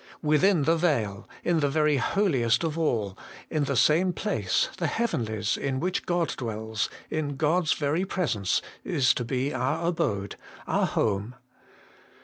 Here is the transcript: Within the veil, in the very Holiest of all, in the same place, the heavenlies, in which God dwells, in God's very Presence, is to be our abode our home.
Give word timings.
Within 0.23 0.63
the 0.63 0.77
veil, 0.77 1.29
in 1.43 1.59
the 1.59 1.69
very 1.69 1.97
Holiest 1.97 2.63
of 2.63 2.75
all, 2.75 3.15
in 3.51 3.65
the 3.65 3.75
same 3.75 4.13
place, 4.13 4.69
the 4.79 4.87
heavenlies, 4.87 5.57
in 5.57 5.79
which 5.79 6.07
God 6.07 6.29
dwells, 6.35 6.89
in 7.11 7.35
God's 7.35 7.73
very 7.73 8.03
Presence, 8.03 8.63
is 8.83 9.13
to 9.13 9.23
be 9.23 9.53
our 9.53 9.85
abode 9.87 10.37
our 10.65 10.87
home. 10.87 11.35